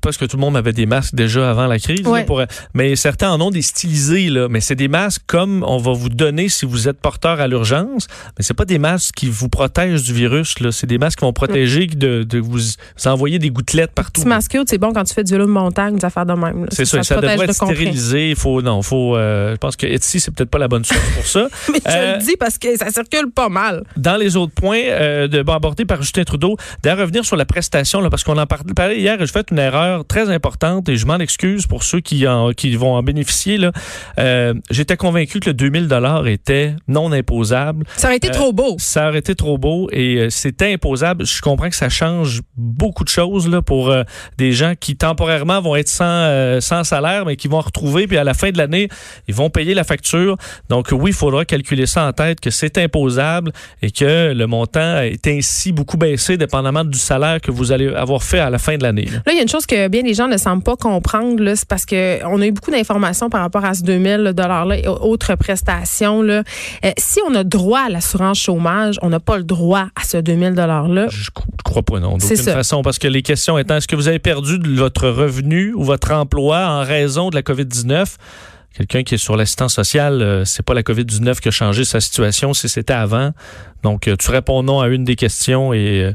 parce 0.00 0.16
que 0.16 0.24
tout 0.24 0.36
le 0.36 0.40
monde 0.40 0.56
avait 0.56 0.72
des 0.72 0.86
masques 0.86 1.14
déjà 1.14 1.50
avant 1.50 1.66
la 1.66 1.78
crise, 1.78 2.06
Ouais. 2.06 2.20
là, 2.20 2.24
pour- 2.24 2.42
mais 2.74 2.96
certains 2.96 3.30
en 3.30 3.40
ont 3.40 3.50
des 3.50 3.60
stylisés 3.62 4.30
là, 4.30 4.48
mais 4.48 4.60
c'est 4.60 4.74
des 4.74 4.88
masques 4.88 5.22
comme 5.26 5.62
on 5.66 5.76
va 5.76 5.92
vous 5.92 6.08
donner 6.08 6.48
si 6.48 6.64
vous 6.64 6.88
êtes 6.88 6.98
porteur 7.00 7.38
à 7.40 7.46
l'urgence, 7.48 8.06
mais 8.38 8.42
c'est 8.44 8.54
pas 8.54 8.64
des 8.64 8.78
masques 8.78 9.14
qui 9.16 9.28
vous 9.28 9.48
protègent 9.50 10.02
du 10.02 10.14
virus 10.14 10.58
là, 10.60 10.72
c'est 10.72 10.86
des 10.86 10.96
masques 10.98 11.18
qui 11.18 11.24
vont 11.26 11.32
protéger 11.34 11.86
de, 11.86 12.22
de 12.22 12.38
vous, 12.38 12.58
vous 12.58 13.06
envoyer 13.08 13.38
des 13.38 13.50
gouttelettes 13.50 13.92
partout. 13.92 14.22
Masque 14.24 14.52
cute, 14.52 14.68
c'est 14.70 14.78
bon 14.78 14.92
quand 14.94 15.04
tu 15.04 15.12
fais 15.12 15.22
du 15.24 15.32
vélo 15.32 15.44
de 15.46 15.50
montagne, 15.52 15.96
des 15.96 16.04
affaires 16.04 16.26
de 16.26 16.32
même. 16.32 16.66
C'est 16.70 16.84
ça, 16.86 17.02
ça 17.02 17.16
protège 17.16 17.32
devrait 17.32 17.46
de 17.46 17.52
être 17.52 17.58
comprès. 17.58 17.74
stérilisé. 17.74 18.30
Il 18.30 18.36
faut, 18.36 18.62
non, 18.62 18.80
faut. 18.82 19.16
euh, 19.16 19.52
je 19.52 19.56
pense 19.58 19.76
que 19.76 19.86
Etsy 19.86 20.18
c'est 20.18 20.30
peut-être 20.34 20.50
pas 20.50 20.58
la 20.58 20.68
bonne 20.68 20.84
source 20.84 21.00
pour 21.14 21.26
ça. 21.26 21.48
Mais 21.72 21.78
je 21.84 21.90
Euh, 21.92 22.16
le 22.16 22.22
dis 22.24 22.36
parce 22.38 22.56
que 22.58 22.74
ça 22.78 22.90
circule 22.90 23.30
pas 23.30 23.48
mal. 23.50 23.84
dans 23.98 24.16
les 24.16 24.36
autres 24.36 24.54
points 24.54 24.80
euh, 24.86 25.28
de, 25.28 25.40
abordés 25.40 25.84
par 25.84 26.00
Justin 26.02 26.24
Trudeau, 26.24 26.56
de 26.82 26.90
revenir 26.90 27.24
sur 27.24 27.36
la 27.36 27.44
là, 27.74 28.10
parce 28.10 28.24
qu'on 28.24 28.38
en 28.38 28.46
parlait 28.46 28.98
hier, 28.98 29.16
j'ai 29.18 29.26
fait 29.26 29.46
une 29.50 29.58
erreur 29.58 30.04
très 30.06 30.30
importante 30.30 30.88
et 30.88 30.96
je 30.96 31.06
m'en 31.06 31.18
excuse 31.18 31.66
pour 31.66 31.82
ceux 31.82 32.00
qui, 32.00 32.26
en, 32.26 32.52
qui 32.52 32.74
vont 32.76 32.94
en 32.94 33.02
bénéficier. 33.02 33.58
là. 33.58 33.72
Euh, 34.18 34.54
J'étais 34.70 34.96
convaincu 34.96 35.40
que 35.40 35.50
le 35.50 35.54
2000 35.54 35.88
dollars 35.88 36.26
était 36.26 36.74
non 36.88 37.12
imposable. 37.12 37.84
Ça 37.96 38.08
aurait 38.08 38.16
été 38.16 38.28
Euh, 38.28 38.32
trop 38.32 38.52
beau. 38.52 38.76
Ça 38.78 39.08
aurait 39.08 39.18
été 39.18 39.34
trop 39.34 39.58
beau 39.58 39.88
et 39.92 40.16
euh, 40.16 40.30
c'était 40.30 40.72
imposable. 40.72 41.24
Je 41.26 41.40
comprends 41.40 41.68
que 41.68 41.76
ça 41.76 41.88
change 41.88 42.40
beaucoup 42.56 43.04
de 43.04 43.08
choses 43.08 43.48
là, 43.48 43.62
pour 43.62 43.90
euh, 43.90 44.02
des 44.38 44.52
gens 44.52 44.74
qui 44.78 44.96
temporairement 44.96 45.60
vont 45.60 45.76
être 45.76 45.88
sans, 45.88 46.60
sans 46.60 46.84
salaire, 46.84 47.24
mais 47.26 47.36
qui 47.36 47.48
vont 47.48 47.60
retrouver, 47.60 48.06
puis 48.06 48.16
à 48.18 48.24
la 48.24 48.34
fin 48.34 48.50
de 48.50 48.58
l'année, 48.58 48.88
ils 49.28 49.34
vont 49.34 49.50
payer 49.50 49.74
la 49.74 49.84
facture. 49.84 50.36
Donc 50.68 50.88
oui, 50.92 51.10
il 51.10 51.14
faudra 51.16 51.44
calculer 51.44 51.86
ça 51.86 52.06
en 52.06 52.12
tête, 52.12 52.40
que 52.40 52.50
c'est 52.50 52.78
imposable 52.78 53.52
et 53.82 53.90
que 53.90 54.32
le 54.32 54.46
montant 54.46 54.98
est 55.00 55.26
ainsi 55.26 55.72
beaucoup 55.72 55.96
baissé 55.96 56.36
dépendamment 56.36 56.84
du 56.84 56.98
salaire 56.98 57.40
que 57.40 57.50
vous 57.50 57.55
allez 57.72 57.88
avoir 57.94 58.22
fait 58.22 58.38
à 58.38 58.50
la 58.50 58.58
fin 58.58 58.76
de 58.76 58.82
l'année. 58.82 59.04
là. 59.06 59.18
Là, 59.26 59.32
il 59.32 59.36
y 59.36 59.38
a 59.38 59.42
une 59.42 59.48
chose 59.48 59.66
que 59.66 59.88
bien 59.88 60.02
les 60.02 60.14
gens 60.14 60.28
ne 60.28 60.36
semblent 60.36 60.62
pas 60.62 60.76
comprendre, 60.76 61.42
là, 61.42 61.56
c'est 61.56 61.68
parce 61.68 61.84
que 61.86 62.24
on 62.26 62.40
a 62.40 62.46
eu 62.46 62.52
beaucoup 62.52 62.70
d'informations 62.70 63.30
par 63.30 63.40
rapport 63.40 63.64
à 63.64 63.74
ce 63.74 63.82
2000 63.82 64.32
dollars-là 64.34 64.78
et 64.78 64.86
autres 64.88 65.34
prestations. 65.34 66.22
Là. 66.22 66.42
Euh, 66.84 66.90
si 66.98 67.20
on 67.28 67.34
a 67.34 67.44
droit 67.44 67.80
à 67.86 67.88
l'assurance 67.88 68.38
chômage, 68.38 68.98
on 69.02 69.08
n'a 69.10 69.20
pas 69.20 69.36
le 69.38 69.44
droit 69.44 69.86
à 70.00 70.04
ce 70.04 70.16
2000 70.18 70.54
dollars-là. 70.54 71.06
Je 71.10 71.30
cro- 71.30 71.44
je 71.58 71.62
crois 71.64 71.82
pas, 71.82 71.98
non, 72.00 72.18
C'est 72.20 72.36
d'aucune 72.36 72.52
façon. 72.52 72.82
Parce 72.82 72.98
que 72.98 73.08
les 73.08 73.22
questions 73.22 73.58
étant, 73.58 73.76
est-ce 73.76 73.88
que 73.88 73.96
vous 73.96 74.08
avez 74.08 74.18
perdu 74.18 74.58
de 74.58 74.68
votre 74.76 75.08
revenu 75.08 75.72
ou 75.74 75.82
votre 75.84 76.12
emploi 76.12 76.58
en 76.66 76.82
raison 76.84 77.30
de 77.30 77.34
la 77.34 77.42
COVID-19? 77.42 78.16
Quelqu'un 78.76 79.02
qui 79.04 79.14
est 79.14 79.18
sur 79.18 79.36
l'assistance 79.38 79.74
sociale, 79.74 80.20
euh, 80.20 80.44
c'est 80.44 80.62
pas 80.62 80.74
la 80.74 80.82
COVID-19 80.82 81.40
qui 81.40 81.48
a 81.48 81.50
changé 81.50 81.84
sa 81.84 81.98
situation, 82.00 82.52
c'est 82.52 82.68
c'était 82.68 82.92
avant. 82.92 83.30
Donc, 83.82 84.06
euh, 84.06 84.16
tu 84.18 84.30
réponds 84.30 84.62
non 84.62 84.80
à 84.80 84.88
une 84.88 85.04
des 85.04 85.16
questions 85.16 85.72
et 85.72 86.12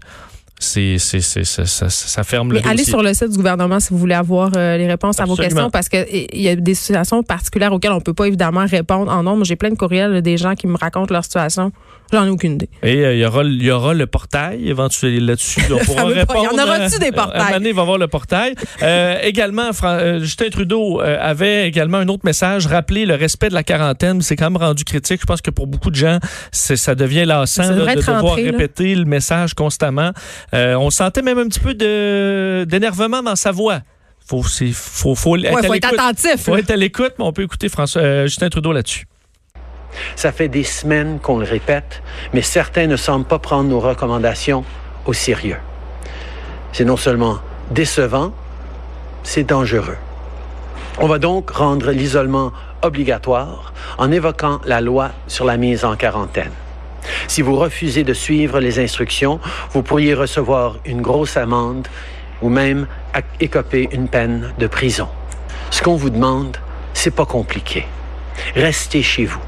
c'est, 0.63 0.98
c'est, 1.00 1.22
c'est, 1.22 1.44
ça, 1.44 1.65
ça- 1.65 1.89
ça 1.89 2.24
ferme 2.24 2.53
le 2.53 2.60
allez 2.60 2.77
dossier. 2.77 2.86
sur 2.91 3.01
le 3.01 3.13
site 3.13 3.30
du 3.32 3.38
gouvernement 3.38 3.80
si 3.80 3.89
vous 3.89 3.98
voulez 3.98 4.13
avoir 4.13 4.51
euh, 4.56 4.77
les 4.77 4.88
réponses 4.88 5.20
à 5.20 5.25
vos 5.25 5.36
questions 5.36 5.70
parce 5.72 5.89
que 5.89 5.98
il 6.12 6.41
y 6.41 6.48
a 6.50 6.56
des 6.56 6.75
situations 6.75 7.24
particulières 7.24 7.74
auxquelles 7.74 7.91
on 7.91 8.00
peut 8.00 8.13
pas 8.13 8.27
évidemment 8.27 8.65
répondre 8.65 9.12
en 9.12 9.24
nombre. 9.24 9.44
J'ai 9.44 9.56
plein 9.56 9.70
de 9.72 9.75
courriels 9.75 10.12
là, 10.12 10.22
des 10.22 10.38
gens 10.38 10.53
qui 10.56 10.68
me 10.68 10.77
racontent 10.77 11.13
leur 11.13 11.24
situation. 11.24 11.72
J'en 12.12 12.25
ai 12.25 12.30
aucune 12.30 12.53
idée. 12.53 12.70
Et 12.84 13.06
euh, 13.06 13.13
il 13.13 13.20
y, 13.20 13.25
aura, 13.25 13.44
y 13.44 13.72
aura 13.72 13.94
le 13.94 14.06
portail 14.08 14.68
éventuellement 14.68 15.27
là-dessus. 15.27 15.62
On 15.72 15.77
pourra 15.86 16.03
répondre. 16.06 16.41
Il 16.51 16.58
y 16.58 16.60
en 16.60 16.63
aura-tu 16.63 17.00
des 17.00 17.08
euh, 17.08 17.12
portails? 17.12 17.53
Donné, 17.53 17.70
il 17.70 17.75
va 17.75 17.82
y 17.82 17.84
avoir 17.84 17.98
le 17.98 18.08
portail. 18.08 18.56
Euh, 18.82 19.18
également, 19.24 19.72
Fran- 19.74 19.98
euh, 20.00 20.20
Justin 20.20 20.50
Trudeau 20.50 21.01
euh, 21.01 21.18
avait 21.22 21.68
également 21.68 21.98
un 22.00 22.08
autre 22.10 22.24
message, 22.25 22.68
rappeler 22.68 23.06
le 23.06 23.15
respect 23.15 23.50
de 23.50 23.53
la 23.53 23.63
quarantaine. 23.63 24.22
C'est 24.22 24.36
quand 24.36 24.50
même 24.51 24.62
rendu 24.62 24.84
critique. 24.84 25.22
Je 25.22 25.25
pense 25.25 25.41
que 25.41 25.51
pour 25.51 25.68
beaucoup 25.68 25.89
de 25.89 25.96
gens, 25.96 26.20
ça 26.51 26.96
devient 26.96 27.25
lassant 27.25 27.63
Ça 27.63 27.72
là, 27.72 27.96
de 27.96 28.00
devoir 28.01 28.22
rentré, 28.22 28.44
là. 28.46 28.51
répéter 28.51 28.96
le 28.96 29.06
message 29.06 29.53
constamment. 29.53 30.12
Euh, 30.53 30.75
on 30.75 30.89
sentait 30.89 31.22
même 31.22 31.38
un 31.39 31.48
petit 31.48 31.60
peu 31.60 31.74
d'énervement 32.65 33.22
dans 33.24 33.36
sa 33.36 33.51
voix. 33.51 33.80
Faut, 34.27 34.44
faut, 34.44 35.15
faut, 35.15 35.36
être 35.38 35.53
Ouais, 35.53 35.63
faut 35.68 35.74
être 35.74 35.94
attentif. 35.94 36.44
Faut 36.44 36.56
être 36.56 36.72
à 36.72 36.75
l'écoute, 36.75 37.13
mais 37.20 37.25
on 37.25 37.34
peut 37.34 37.44
écouter 37.44 37.70
François, 37.70 38.01
euh, 38.01 38.24
Justin 38.27 38.50
Trudeau 38.50 38.72
là-dessus. 38.72 39.06
Ça 40.15 40.31
fait 40.31 40.48
des 40.48 40.63
semaines 40.63 41.19
qu'on 41.19 41.38
le 41.38 41.45
répète, 41.45 42.01
mais 42.33 42.41
certains 42.41 42.88
ne 42.88 42.95
semblent 42.95 43.25
pas 43.25 43.39
prendre 43.39 43.69
nos 43.69 43.79
recommandations 43.79 44.63
au 45.05 45.13
sérieux. 45.13 45.57
C'est 46.74 46.86
non 46.86 46.98
seulement 46.98 47.39
décevant, 47.71 48.31
c'est 49.24 49.43
dangereux. 49.43 49.98
On 51.00 51.07
va 51.07 51.19
donc 51.19 51.51
rendre 51.51 51.91
l'isolement 51.91 52.51
obligatoire 52.81 53.74
en 53.98 54.12
évoquant 54.12 54.60
la 54.65 54.81
loi 54.81 55.12
sur 55.27 55.45
la 55.45 55.57
mise 55.57 55.86
en 55.86 55.95
quarantaine. 55.95 56.51
Si 57.27 57.41
vous 57.41 57.55
refusez 57.55 58.03
de 58.03 58.13
suivre 58.13 58.60
les 58.60 58.79
instructions, 58.79 59.39
vous 59.71 59.83
pourriez 59.83 60.13
recevoir 60.13 60.77
une 60.86 61.01
grosse 61.01 61.38
amende 61.38 61.88
ou 62.41 62.50
même 62.50 62.88
écoper 63.39 63.89
une 63.91 64.07
peine 64.07 64.53
de 64.60 64.67
prison. 64.67 65.07
Ce 65.69 65.81
qu'on 65.81 65.95
vous 65.95 66.10
demande, 66.10 66.57
c'est 66.93 67.15
pas 67.15 67.25
compliqué. 67.25 67.86
Restez 68.55 69.03
chez 69.03 69.25
vous. 69.25 69.39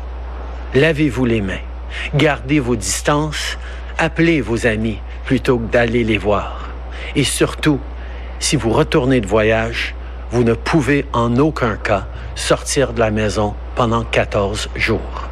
Lavez-vous 0.75 1.25
les 1.25 1.41
mains. 1.41 1.61
Gardez 2.15 2.59
vos 2.59 2.75
distances. 2.75 3.57
Appelez 3.99 4.41
vos 4.41 4.65
amis 4.65 4.97
plutôt 5.25 5.59
que 5.59 5.71
d'aller 5.71 6.03
les 6.03 6.17
voir. 6.17 6.69
Et 7.15 7.23
surtout, 7.23 7.79
si 8.39 8.55
vous 8.55 8.71
retournez 8.71 9.21
de 9.21 9.27
voyage, 9.27 9.93
vous 10.31 10.43
ne 10.43 10.53
pouvez 10.53 11.05
en 11.13 11.37
aucun 11.37 11.75
cas 11.75 12.07
sortir 12.33 12.93
de 12.93 12.99
la 12.99 13.11
maison 13.11 13.53
pendant 13.75 14.03
14 14.03 14.69
jours. 14.75 15.29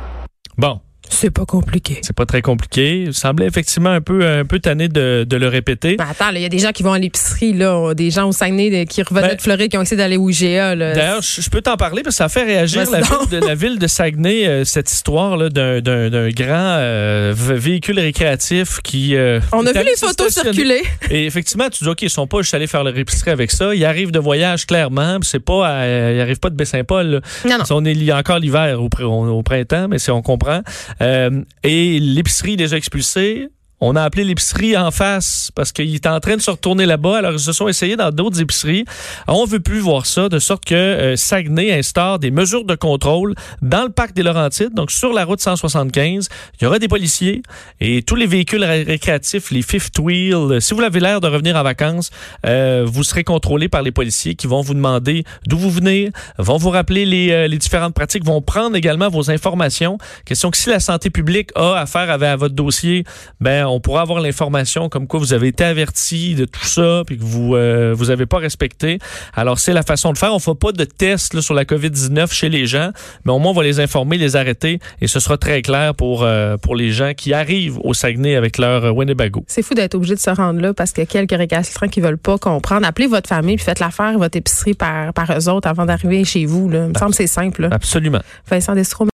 Bon. 0.58 0.80
C'est 1.14 1.30
pas 1.30 1.46
compliqué. 1.46 2.00
C'est 2.02 2.16
pas 2.16 2.26
très 2.26 2.42
compliqué. 2.42 3.04
Il 3.08 3.14
semblait 3.14 3.46
effectivement 3.46 3.90
un 3.92 4.02
peu, 4.02 4.26
un 4.26 4.46
peu 4.46 4.60
tanné 4.60 4.88
de, 4.88 5.26
de 5.28 5.38
le 5.38 5.48
répéter. 5.48 5.96
Mais 6.00 6.06
attends, 6.10 6.30
il 6.34 6.42
y 6.42 6.46
a 6.46 6.50
des 6.50 6.58
gens 6.60 6.72
qui 6.72 6.84
vont 6.84 6.94
à 6.94 7.00
l'épicerie, 7.00 7.54
là, 7.54 7.94
des 7.94 8.10
gens 8.12 8.28
au 8.30 8.32
Saguenay 8.32 8.70
de- 8.70 8.90
qui 8.90 9.04
revenaient 9.04 9.30
Ben, 9.30 9.36
de 9.36 9.42
Floride 9.42 9.70
qui 9.72 9.78
ont 9.78 9.82
essayé 9.82 9.98
d'aller 9.98 10.18
au 10.18 10.30
IGA. 10.30 10.76
D'ailleurs, 10.76 11.22
je 11.22 11.42
je 11.42 11.50
peux 11.50 11.62
t'en 11.62 11.76
parler 11.76 12.02
parce 12.02 12.16
que 12.16 12.24
ça 12.24 12.30
fait 12.30 12.44
réagir 12.44 12.90
la 12.90 13.02
ville, 13.02 13.30
de, 13.42 13.46
la 13.46 13.56
ville 13.56 13.78
de 13.80 13.88
Saguenay, 13.88 14.48
euh, 14.48 14.64
cette 14.64 14.90
histoire 14.92 15.36
là 15.38 15.50
d'un, 15.50 15.82
grand 16.30 16.78
euh, 16.80 17.34
véhicule 17.36 18.00
récréatif 18.00 18.80
qui. 18.82 19.16
euh, 19.16 19.40
on 19.52 19.66
a 19.66 19.72
vu 19.74 19.80
les 19.84 19.96
photos 19.98 20.32
circuler. 20.32 20.82
Et 21.10 21.26
effectivement, 21.26 21.70
tu 21.70 21.84
dis, 21.84 21.90
OK, 21.90 22.02
ils 22.04 22.10
sont 22.10 22.28
pas 22.28 22.38
juste 22.42 22.54
allés 22.54 22.68
faire 22.68 22.84
leur 22.84 22.98
épicerie 22.98 23.32
avec 23.32 23.52
ça. 23.52 23.76
Ils 23.76 23.84
arrivent 23.86 24.12
de 24.12 24.20
voyage, 24.20 24.66
clairement. 24.66 25.18
C'est 25.24 25.40
pas, 25.40 25.68
à- 25.68 26.12
ils 26.14 26.22
arrivent 26.22 26.40
pas 26.40 26.50
de 26.50 26.56
Baie-Saint-Paul. 26.56 27.22
Non, 27.46 27.58
non. 27.58 27.64
On 27.72 27.86
est 27.86 27.92
il 27.92 28.04
y 28.04 28.12
a 28.12 28.18
encore 28.18 28.40
l'hiver 28.40 28.80
au, 28.82 28.90
au- 29.04 29.44
printemps, 29.44 29.88
mais 29.90 30.00
c'est 30.00 30.12
on 30.12 30.22
comprend. 30.22 30.62
Euh, 31.02 31.44
et 31.64 32.00
l'épicerie 32.00 32.58
déjà 32.58 32.78
expulsée. 32.78 33.50
On 33.84 33.96
a 33.96 34.04
appelé 34.04 34.24
l'épicerie 34.24 34.78
en 34.78 34.92
face 34.92 35.52
parce 35.56 35.72
qu'il 35.72 35.96
était 35.96 36.08
en 36.08 36.20
train 36.20 36.36
de 36.38 36.42
se 36.42 36.52
retourner 36.52 36.86
là-bas. 36.86 37.18
Alors, 37.18 37.34
ils 37.34 37.40
se 37.40 37.52
sont 37.52 37.68
essayés 37.68 37.96
dans 37.96 38.12
d'autres 38.12 38.40
épiceries. 38.40 38.86
On 39.28 39.46
veut 39.46 39.60
plus 39.60 39.80
voir 39.80 40.06
ça, 40.06 40.30
de 40.30 40.38
sorte 40.38 40.66
que 40.66 40.76
euh, 40.76 41.16
Saguenay 41.16 41.74
instaure 41.74 42.20
des 42.20 42.30
mesures 42.30 42.64
de 42.64 42.76
contrôle 42.76 43.34
dans 43.64 43.84
le 43.84 43.90
parc 43.90 44.14
des 44.14 44.22
Laurentides, 44.22 44.76
donc 44.76 44.92
sur 44.92 45.12
la 45.14 45.26
route 45.26 45.42
175. 45.42 46.30
Il 46.60 46.64
y 46.64 46.68
aura 46.68 46.78
des 46.78 46.88
policiers 46.88 47.42
et 47.80 48.04
tous 48.04 48.16
les 48.16 48.28
véhicules 48.28 48.64
ré- 48.64 48.84
récréatifs, 48.84 49.50
les 49.50 49.64
fifth 49.64 49.98
wheel. 49.98 50.62
Si 50.62 50.76
vous 50.76 50.82
avez 50.82 51.00
l'air 51.00 51.20
de 51.20 51.28
revenir 51.28 51.56
en 51.56 51.64
vacances, 51.64 52.12
euh, 52.46 52.86
vous 52.88 53.04
serez 53.04 53.24
contrôlé 53.24 53.68
par 53.68 53.82
les 53.82 53.92
policiers 53.92 54.36
qui 54.36 54.46
vont 54.46 54.62
vous 54.62 54.76
demander 54.76 55.24
d'où 55.48 55.58
vous 55.58 55.72
venez, 55.72 56.12
vont 56.38 56.58
vous 56.58 56.70
rappeler 56.70 57.06
les, 57.06 57.32
euh, 57.32 57.48
les 57.48 57.58
différentes 57.58 57.96
pratiques, 57.96 58.26
vont 58.26 58.44
prendre 58.44 58.76
également 58.76 59.10
vos 59.10 59.32
informations. 59.32 59.98
Question 60.26 60.52
que 60.52 60.58
si 60.58 60.70
la 60.70 60.80
santé 60.80 61.10
publique 61.10 61.50
a 61.56 61.78
affaire 61.80 62.12
à 62.12 62.36
votre 62.36 62.54
dossier, 62.54 63.06
ben 63.40 63.71
on 63.72 63.80
pourra 63.80 64.02
avoir 64.02 64.20
l'information 64.20 64.90
comme 64.90 65.08
quoi 65.08 65.20
vous 65.20 65.34
avez 65.34 65.48
été 65.48 65.64
averti 65.64 66.36
de 66.36 66.46
tout 66.46 66.66
ça 66.66 67.04
puis 67.06 67.18
que 67.18 67.24
vous 67.24 67.56
euh, 67.56 67.94
vous 67.96 68.10
avez 68.10 68.26
pas 68.26 68.38
respecté. 68.38 69.00
Alors 69.34 69.60
c'est 69.60 69.74
la 69.74 69.84
façon 69.84 70.14
de 70.14 70.18
faire. 70.18 70.34
On 70.34 70.40
fait 70.40 70.56
pas 70.56 70.72
de 70.72 70.84
test 70.84 71.34
là, 71.34 71.42
sur 71.42 71.54
la 71.54 71.66
COVID-19 71.66 72.32
chez 72.32 72.50
les 72.50 72.66
gens, 72.66 72.92
mais 73.26 73.32
au 73.32 73.40
moins 73.40 73.52
on 73.52 73.56
va 73.56 73.64
les 73.64 73.80
informer, 73.80 74.18
les 74.18 74.36
arrêter 74.36 74.80
et 75.02 75.08
ce 75.08 75.20
sera 75.20 75.38
très 75.38 75.62
clair 75.62 75.96
pour 75.96 76.24
euh, 76.24 76.58
pour 76.58 76.76
les 76.76 76.92
gens 76.92 77.14
qui 77.16 77.34
arrivent 77.34 77.80
au 77.84 77.94
Saguenay 77.94 78.36
avec 78.36 78.58
leur 78.58 78.86
euh, 78.86 78.92
Winnebago. 78.92 79.44
C'est 79.48 79.64
fou 79.64 79.74
d'être 79.74 79.96
obligé 79.96 80.16
de 80.16 80.20
se 80.20 80.30
rendre 80.30 80.60
là 80.62 80.74
parce 80.74 80.92
qu'il 80.92 81.04
y 81.04 81.08
a 81.08 81.08
quelques 81.08 81.38
récalcitrants 81.38 81.88
qui 81.88 82.02
veulent 82.02 82.18
pas 82.18 82.38
comprendre. 82.38 82.86
Appelez 82.86 83.08
votre 83.08 83.28
famille 83.28 83.56
puis 83.56 83.66
faites 83.66 83.80
l'affaire, 83.80 84.18
votre 84.18 84.38
épicerie 84.38 84.74
par, 84.74 85.14
par 85.14 85.32
eux 85.32 85.50
autres 85.50 85.68
avant 85.68 85.86
d'arriver 85.86 86.24
chez 86.24 86.46
vous. 86.46 86.70
Là. 86.70 86.86
Il 86.86 86.94
me 86.94 86.98
semble 86.98 87.12
que 87.12 87.18
c'est 87.18 87.28
simple. 87.28 87.64
Là. 87.64 87.70
Absolument. 87.72 88.22
Vincent 88.50 88.76
Destro, 88.76 89.06